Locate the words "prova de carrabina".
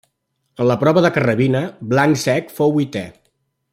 0.83-1.61